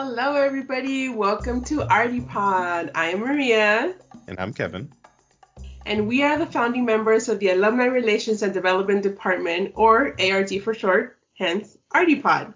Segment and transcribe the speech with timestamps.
[0.00, 1.08] Hello, everybody.
[1.08, 2.92] Welcome to Arty Pod.
[2.94, 3.96] I am Maria.
[4.28, 4.92] And I'm Kevin.
[5.86, 10.62] And we are the founding members of the Alumni Relations and Development Department, or ARD
[10.62, 12.54] for short, hence Arty Pod.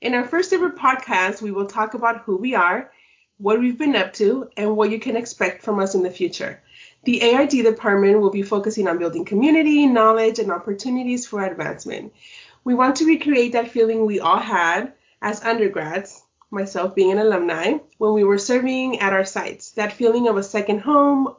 [0.00, 2.92] In our first ever podcast, we will talk about who we are,
[3.38, 6.62] what we've been up to, and what you can expect from us in the future.
[7.02, 12.12] The ARD department will be focusing on building community, knowledge, and opportunities for advancement.
[12.62, 17.74] We want to recreate that feeling we all had as undergrads myself being an alumni,
[17.98, 19.72] when we were serving at our sites.
[19.72, 21.34] That feeling of a second home,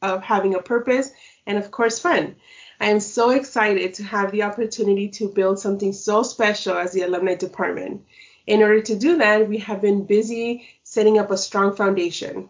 [0.00, 1.10] of having a purpose,
[1.46, 2.36] and of course, fun.
[2.80, 7.02] I am so excited to have the opportunity to build something so special as the
[7.02, 8.04] alumni department.
[8.46, 12.48] In order to do that, we have been busy setting up a strong foundation.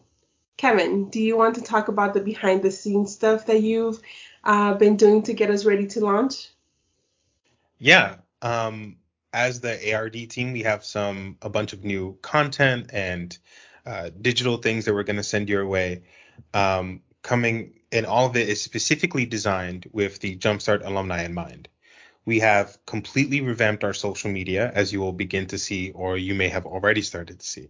[0.57, 4.01] Kevin, do you want to talk about the behind the scenes stuff that you've
[4.45, 6.49] uh, been doing to get us ready to launch?
[7.79, 8.17] Yeah.
[8.41, 8.97] Um,
[9.33, 13.37] as the ARD team, we have some a bunch of new content and
[13.87, 16.03] uh, digital things that we're going to send your way.
[16.55, 21.69] Um, coming, and all of it is specifically designed with the Jumpstart alumni in mind.
[22.25, 26.35] We have completely revamped our social media, as you will begin to see, or you
[26.35, 27.69] may have already started to see.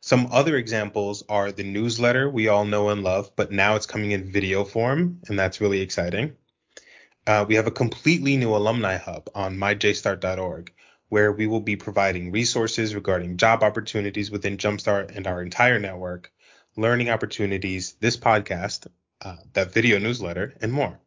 [0.00, 4.12] Some other examples are the newsletter we all know and love, but now it's coming
[4.12, 6.36] in video form, and that's really exciting.
[7.28, 10.72] Uh, we have a completely new alumni hub on myjstart.org
[11.10, 16.32] where we will be providing resources regarding job opportunities within Jumpstart and our entire network,
[16.74, 18.86] learning opportunities, this podcast,
[19.20, 20.98] uh, that video newsletter, and more.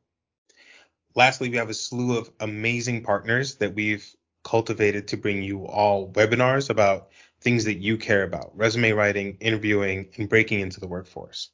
[1.15, 4.07] Lastly, we have a slew of amazing partners that we've
[4.43, 10.09] cultivated to bring you all webinars about things that you care about resume writing, interviewing,
[10.19, 11.49] and breaking into the workforce.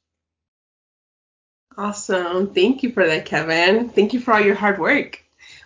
[1.78, 2.52] Awesome.
[2.52, 3.88] Thank you for that, Kevin.
[3.88, 5.22] Thank you for all your hard work.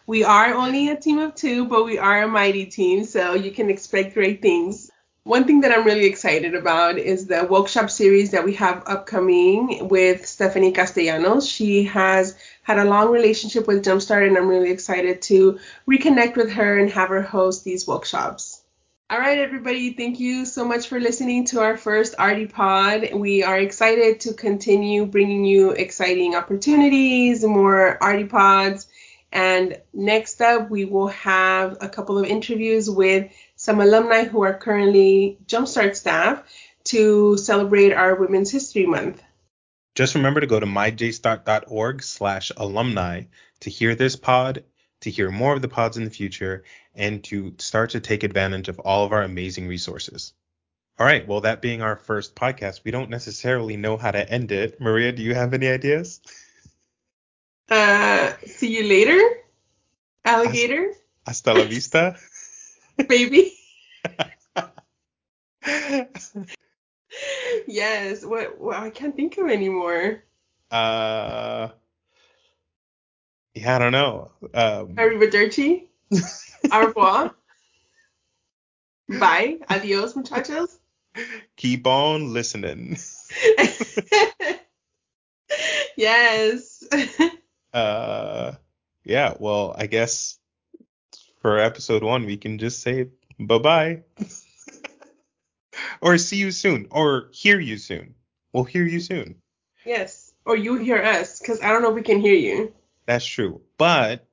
[0.06, 3.50] We are only a team of two, but we are a mighty team, so you
[3.50, 4.90] can expect great things.
[5.24, 9.88] One thing that I'm really excited about is the workshop series that we have upcoming
[9.88, 11.48] with Stephanie Castellanos.
[11.48, 15.58] She has had a long relationship with Jumpstart, and I'm really excited to
[15.88, 18.61] reconnect with her and have her host these workshops.
[19.12, 23.10] All right, everybody, thank you so much for listening to our first Arty Pod.
[23.12, 28.86] We are excited to continue bringing you exciting opportunities, more Arty Pods.
[29.30, 34.54] And next up, we will have a couple of interviews with some alumni who are
[34.54, 36.42] currently Jumpstart staff
[36.84, 39.22] to celebrate our Women's History Month.
[39.94, 43.24] Just remember to go to myjstart.org slash alumni
[43.60, 44.64] to hear this pod
[45.02, 46.64] to hear more of the pods in the future,
[46.94, 50.32] and to start to take advantage of all of our amazing resources.
[50.98, 54.52] All right, well, that being our first podcast, we don't necessarily know how to end
[54.52, 54.80] it.
[54.80, 56.20] Maria, do you have any ideas?
[57.68, 59.18] Uh, see you later,
[60.24, 60.92] alligator.
[61.26, 62.16] Hasta la vista,
[63.08, 63.54] baby.
[67.66, 68.24] yes.
[68.24, 68.60] What?
[68.60, 70.22] Well, I can't think of anymore.
[70.70, 71.68] Uh,
[73.54, 74.30] yeah, I don't know.
[74.54, 75.88] Um, Arrivederci.
[76.70, 77.34] Au revoir.
[79.08, 79.58] Bye.
[79.68, 80.78] Adios, muchachos.
[81.56, 82.96] Keep on listening.
[85.96, 86.84] yes.
[87.74, 88.52] uh,
[89.04, 89.34] yeah.
[89.38, 90.38] Well, I guess
[91.40, 93.08] for episode one, we can just say
[93.38, 94.02] bye bye.
[96.00, 96.86] or see you soon.
[96.90, 98.14] Or hear you soon.
[98.52, 99.36] We'll hear you soon.
[99.84, 100.32] Yes.
[100.44, 102.72] Or you hear us, because I don't know if we can hear you.
[103.06, 103.60] That's true.
[103.78, 104.26] But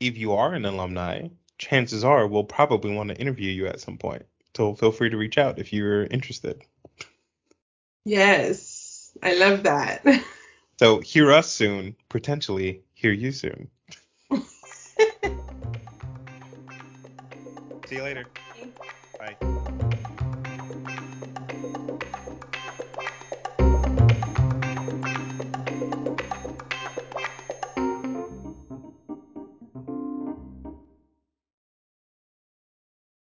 [0.00, 1.28] if you are an alumni,
[1.58, 4.26] chances are we'll probably want to interview you at some point.
[4.56, 6.62] So feel free to reach out if you're interested.
[8.04, 10.04] Yes, I love that.
[10.78, 13.68] So hear us soon, potentially hear you soon.
[17.86, 18.26] See you later.
[19.16, 19.36] Bye.